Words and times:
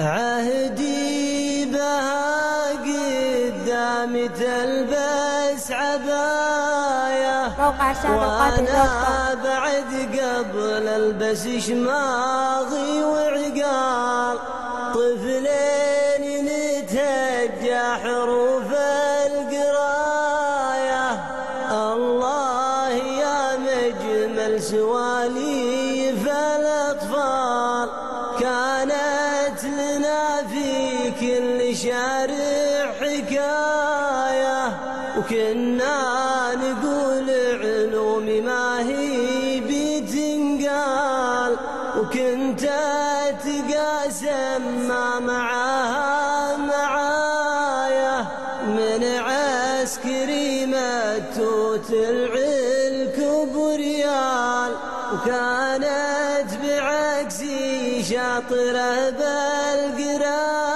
عهدي 0.00 1.64
بها 1.64 2.70
قدام 2.70 4.26
تلبس 4.26 5.72
عباية. 5.72 7.38
وأنا 8.08 9.34
بعد 9.44 9.92
قبل 10.14 10.88
البس 10.88 11.48
شماغي 11.66 13.04
وعقال. 13.04 14.38
طفلين 14.94 16.24
نتهجى 16.46 17.82
حروف 18.02 18.70
القراية. 19.26 21.06
الله 21.70 22.90
يا 23.22 23.56
مجمل 23.56 24.62
سواليف 24.62 25.77
كل 31.20 31.76
شارع 31.76 32.92
حكاية 33.00 34.78
وكنا 35.18 36.54
نقول 36.54 37.30
علومي 37.62 38.40
ما 38.40 38.80
هي 38.88 39.60
بتنقال 39.60 41.56
وكنت 41.98 42.60
تقاسم 43.44 44.62
ما 44.88 45.18
معاها 45.20 46.56
معايا. 46.56 48.26
من 48.66 49.04
عسكري 49.04 50.66
متوت 50.66 51.90
العلك 51.90 53.18
بريال 53.54 54.72
وكانت 55.14 56.50
بعكسي 56.64 58.02
شاطرة 58.02 59.10
بالقراية 59.10 60.67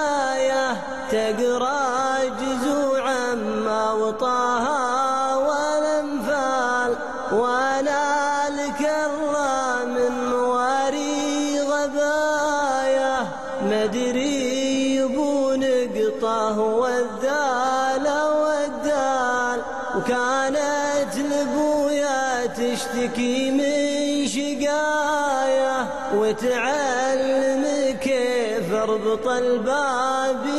تقرأ 1.13 2.23
جزوع 2.41 3.01
عما 3.09 3.91
وطاها 3.91 5.35
والانفال 5.35 6.95
وأنا 7.33 8.47
الكرة 8.47 9.85
من 9.85 10.29
مواري 10.29 11.59
غبايا. 11.61 13.27
مدري 13.61 14.95
يبون 14.95 15.63
قطاه 15.95 16.59
والذال 16.59 18.07
والدال. 18.41 19.61
وكانت 19.97 21.13
لبويا 21.17 22.45
تشتكي 22.45 23.51
من 23.51 24.27
شقايا. 24.27 25.87
وتعلم 26.15 27.63
كيف 28.01 28.73
أربط 28.73 29.27
الباب 29.27 30.52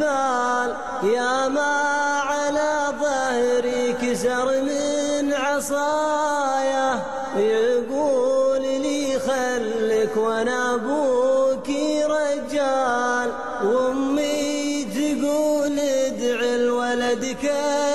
بحبال 0.00 0.74
يا 1.02 1.48
ما 1.48 1.72
على 2.20 2.72
ظهري 3.00 3.92
كسر 3.92 4.62
من 4.62 5.32
عصايا. 5.32 7.02
يقول 7.36 8.62
لي 8.62 9.18
خلك 9.18 10.16
وأنا 10.16 10.74
أبوك 10.74 11.68
رجال. 12.06 13.30
وأمي 13.64 14.84
تقول 14.84 15.78
ادعي 15.78 16.56
لولدك 16.66 17.44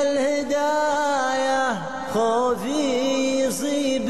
الهدايه 0.02 1.68
خوفي 2.14 3.46
يصيب 3.46 4.08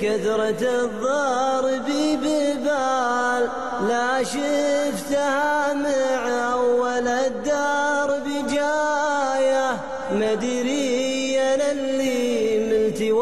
كثرة 0.00 0.62
الضرب 0.84 1.88
ببال. 2.22 3.42
لا 3.88 4.22
شفتها 4.24 5.74
مع 5.74 6.52
أول 6.52 6.95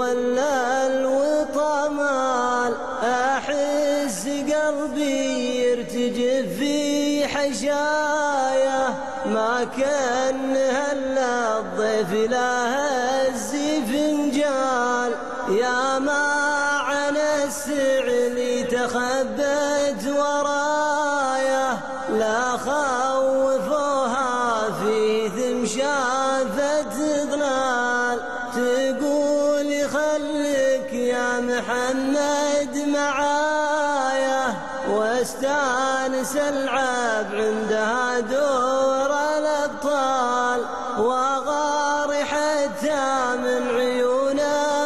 ولا 0.05 0.87
الوطمال. 0.87 2.73
أحس 3.03 4.29
قلبي 4.29 5.25
يرتجف 5.65 6.59
في 6.59 7.29
حشايا 7.29 8.95
ما 9.27 9.67
كان 9.79 10.57
هلا 10.57 11.59
الضيف 11.59 12.31
لا 12.31 12.53
هز 12.75 13.51
فنجال. 13.89 15.13
يا 15.49 15.99
ما 15.99 16.27
عن 16.89 17.17
السعلي 17.17 18.63
تخبت 18.63 20.03
ورايا. 20.19 21.79
لا 22.11 22.43
خوفوها 22.67 24.33
في 24.71 25.29
ثم 25.37 25.65
خليك 30.85 30.95
يا 30.95 31.41
محمد 31.41 32.89
معايا 32.89 34.55
واستانس 34.91 36.37
العب 36.37 37.27
عندها 37.35 38.21
دور 38.21 39.11
الأبطال 39.39 40.61
وغار 40.99 42.25
حتى 42.25 43.37
من 43.37 43.77
عيون 43.77 44.41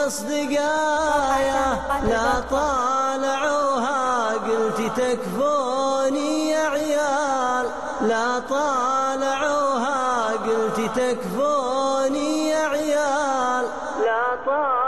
أصدقايا. 0.06 1.78
لا 2.08 2.40
طالعوها 2.50 4.32
قلت 4.34 5.00
تكفوني 5.00 6.50
يا 6.50 6.68
عيال. 6.68 7.66
لا 8.00 8.38
طالعوها 8.50 10.32
قلت 10.32 10.80
تكفوني 10.96 12.48
يا 12.48 12.66
عيال. 12.66 13.66
لا 14.04 14.36
طالعوها 14.46 14.87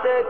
até 0.00 0.24